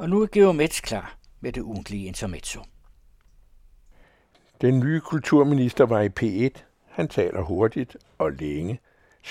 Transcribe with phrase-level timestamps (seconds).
[0.00, 2.60] Og nu er Geomets klar med det ugentlige intermezzo.
[4.60, 6.62] Den nye kulturminister var i P1.
[6.84, 8.80] Han taler hurtigt og længe.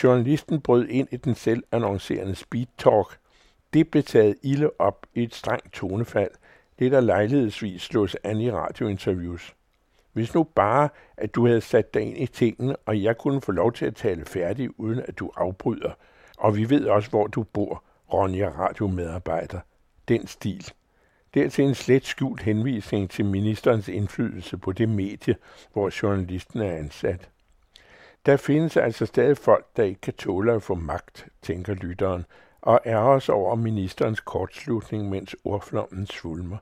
[0.04, 3.18] Journalisten brød ind i den selv annoncerende speed talk.
[3.74, 6.32] Det blev taget ilde op i et strengt tonefald.
[6.80, 9.56] Det der lejlighedsvis slås an i radiointerviews.
[10.14, 13.52] Hvis nu bare, at du havde sat dig ind i tingene, og jeg kunne få
[13.52, 15.92] lov til at tale færdig, uden at du afbryder.
[16.38, 17.84] Og vi ved også, hvor du bor,
[18.14, 19.60] Ronja radiomedarbejder.
[20.10, 20.72] Den stil.
[21.34, 25.36] Dertil en slet skjult henvisning til ministerens indflydelse på det medie,
[25.74, 27.30] hvor journalisten er ansat.
[28.26, 32.26] Der findes altså stadig folk, der ikke kan tåle at få magt, tænker lytteren,
[32.62, 36.58] og er også over ministerens kortslutning, mens ordflommen svulmer.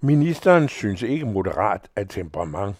[0.00, 2.76] Ministeren synes ikke moderat af temperament,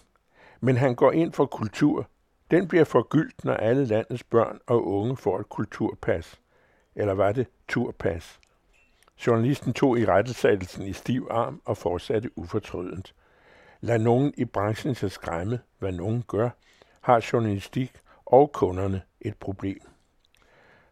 [0.61, 2.07] men han går ind for kultur.
[2.51, 6.39] Den bliver forgyldt, når alle landets børn og unge får et kulturpas.
[6.95, 8.39] Eller var det turpas?
[9.27, 13.15] Journalisten tog i rettesættelsen i stiv arm og fortsatte ufortrødent.
[13.81, 16.49] Lad nogen i branchen sig skræmme, hvad nogen gør,
[17.01, 17.91] har journalistik
[18.25, 19.79] og kunderne et problem.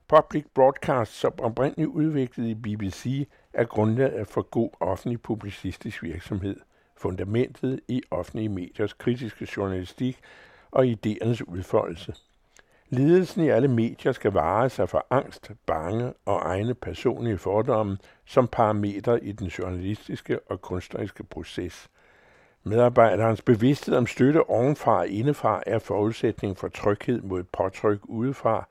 [0.07, 6.59] Public Broadcast, som oprindeligt udviklet i BBC, er grundlaget for god offentlig publicistisk virksomhed,
[6.97, 10.19] fundamentet i offentlige mediers kritiske journalistik
[10.71, 12.13] og idéernes udfoldelse.
[12.91, 18.47] Lidelsen i alle medier skal vare sig for angst, bange og egne personlige fordomme som
[18.47, 21.89] parametre i den journalistiske og kunstneriske proces.
[22.63, 28.67] Medarbejderens bevidsthed om støtte ovenfra og indefra er forudsætning for tryghed mod påtryk udefra.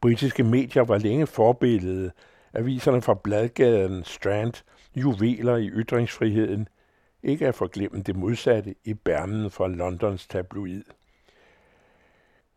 [0.00, 2.10] Britiske medier var længe forbillede.
[2.54, 4.64] Aviserne fra Bladgaden, Strand,
[4.96, 6.68] juveler i ytringsfriheden.
[7.22, 10.82] Ikke at forglemme det modsatte i bærmen fra Londons tabloid.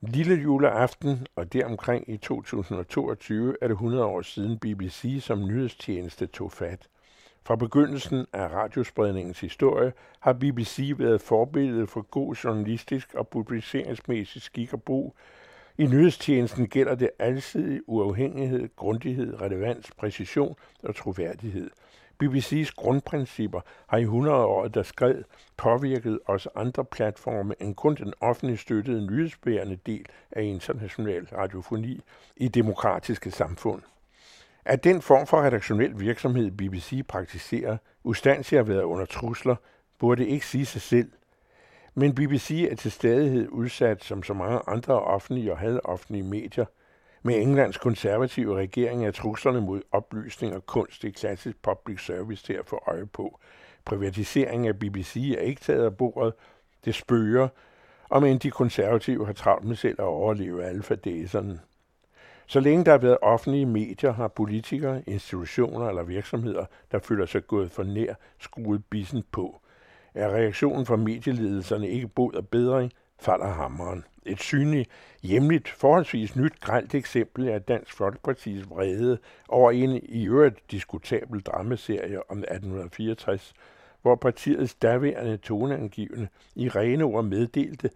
[0.09, 6.51] Lille juleaften og deromkring i 2022 er det 100 år siden BBC som nyhedstjeneste tog
[6.51, 6.87] fat.
[7.43, 14.73] Fra begyndelsen af radiospredningens historie har BBC været forbillede for god journalistisk og publiceringsmæssig skik
[14.73, 15.15] og brug.
[15.77, 21.69] I nyhedstjenesten gælder det altid uafhængighed, grundighed, relevans, præcision og troværdighed–
[22.23, 25.23] BBC's grundprincipper har i 100 år, der skred,
[25.57, 32.01] påvirket også andre platforme end kun den offentligt støttede nyhedsbærende del af international radiofoni
[32.37, 33.81] i demokratiske samfund.
[34.65, 39.55] At den form for redaktionel virksomhed, BBC praktiserer, ustandsigt har været under trusler,
[39.99, 41.11] burde ikke sige sig selv.
[41.99, 46.65] Men BBC er til stadighed udsat som så mange andre offentlige og halvoffentlige medier
[47.23, 52.53] med Englands konservative regering er truslerne mod oplysning og kunst i klassisk public service til
[52.53, 53.39] at få øje på.
[53.85, 56.33] Privatisering af BBC er ikke taget af bordet.
[56.85, 57.47] Det spørger,
[58.09, 61.59] om end de konservative har travlt med selv at overleve alfadæserne.
[62.47, 67.47] Så længe der har været offentlige medier, har politikere, institutioner eller virksomheder, der føler sig
[67.47, 69.61] gået for nær, skruet bissen på.
[70.17, 74.03] Er reaktionen fra medieledelserne ikke bod og bedring, falder hammeren.
[74.25, 74.89] Et synligt,
[75.23, 79.17] hjemligt, forholdsvis nyt gralt eksempel er Dansk Folkepartis vrede
[79.47, 83.53] over en i øvrigt diskutabel dramaserie om 1864,
[84.01, 87.89] hvor partiets daværende toneangivende i rene ord meddelte,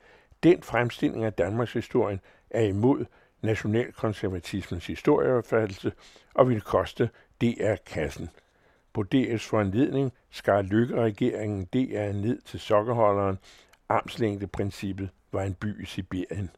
[0.44, 3.06] den fremstilling af Danmarks historien er imod
[3.42, 5.92] nationalkonservatismens historieopfattelse
[6.34, 7.10] og vil koste
[7.42, 8.30] DR-kassen.
[8.94, 13.38] På DR's foranledning skar Lykke-regeringen DR ned til sokkerholderen.
[13.90, 16.50] Armslængdeprincippet var en by i Sibirien.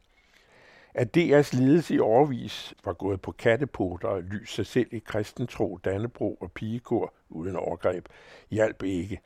[0.94, 5.78] At DR's ledelse i overvis var gået på kattepoter og lys sig selv i kristentro,
[5.84, 8.08] dannebro og pigekor uden overgreb,
[8.50, 9.20] hjalp ikke.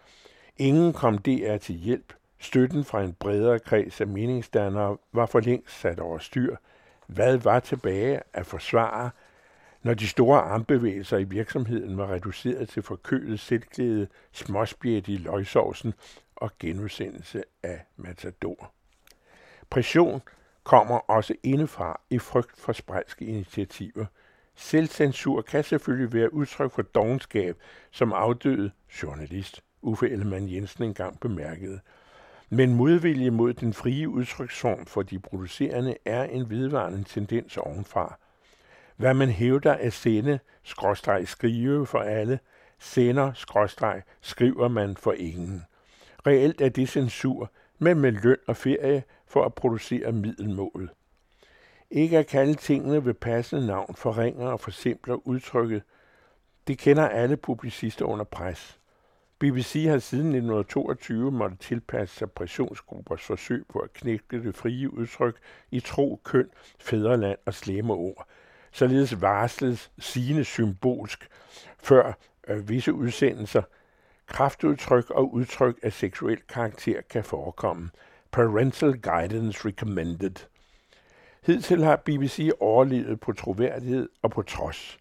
[0.56, 2.12] Ingen kom DR til hjælp.
[2.38, 6.56] Støtten fra en bredere kreds af meningsdannere var for længst sat over styr.
[7.06, 9.10] Hvad var tilbage at forsvare,
[9.82, 15.94] når de store armbevægelser i virksomheden var reduceret til forkølet selvglæde, småspjæt i løgsovsen
[16.36, 18.72] og genudsendelse af Matador?
[19.70, 20.22] Pression
[20.64, 24.06] kommer også indefra i frygt for spredske initiativer.
[24.54, 27.56] Selvcensur kan selvfølgelig være udtryk for dogenskab,
[27.90, 28.70] som afdøde
[29.02, 31.80] journalist Uffe Ellemann Jensen engang bemærkede.
[32.50, 38.18] Men modvilje mod den frie udtryksform for de producerende er en vedvarende tendens ovenfra.
[38.98, 42.38] Hvad man hævder at sende, skråstreg skrive for alle,
[42.78, 45.64] sender, skråstreg skriver man for ingen.
[46.26, 50.90] Reelt er det censur, men med løn og ferie for at producere middelmålet.
[51.90, 55.82] Ikke at kalde tingene ved passende navn forringer og forsimpler udtrykket.
[56.66, 58.78] Det kender alle publicister under pres.
[59.38, 65.36] BBC har siden 1922 måtte tilpasse sig pressionsgruppers forsøg på at knække det frie udtryk
[65.70, 66.48] i tro, køn,
[66.78, 68.28] fædreland og slemme ord.
[68.72, 71.28] Således varslet sine symbolsk
[71.78, 72.12] før
[72.48, 73.62] øh, visse udsendelser–
[74.28, 77.90] Kraftudtryk og udtryk af seksuel karakter kan forekomme.
[78.30, 80.34] Parental guidance recommended.
[81.46, 84.98] Hidtil har BBC overlevet på troværdighed og på trods.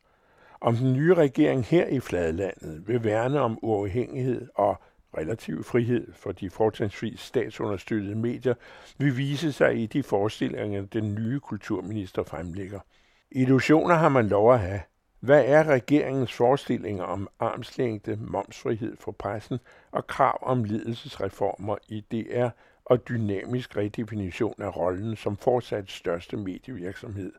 [0.62, 4.82] Om den nye regering her i Fladlandet vil værne om uafhængighed og
[5.18, 8.54] relativ frihed for de fortrinsvis statsunderstøttede medier,
[8.98, 12.80] vil vise sig i de forestillinger, den nye kulturminister fremlægger.
[13.32, 14.82] Illusioner har man lov at have.
[15.20, 19.60] Hvad er regeringens forestillinger om armslængde, momsfrihed for pressen
[19.92, 22.50] og krav om ledelsesreformer i DR
[22.86, 27.34] og dynamisk redefinition af rollen som fortsat største medievirksomhed?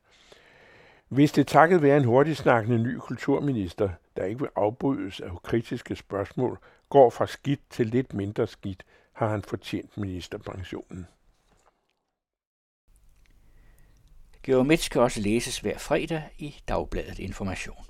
[1.09, 6.59] Hvis det takket være en hurtigsnakkende ny kulturminister, der ikke vil afbrydes af kritiske spørgsmål,
[6.89, 11.07] går fra skidt til lidt mindre skidt, har han fortjent ministerpensionen.
[14.49, 17.85] Geomets kan også læses hver fredag i Dagbladet Information.